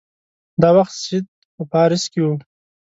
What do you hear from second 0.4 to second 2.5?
دا وخت سید په پاریس کې وو.